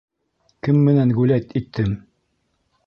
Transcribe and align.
Кем 0.67 0.79
менән 0.87 1.13
гуләйт 1.19 1.55
иттем? 1.63 1.95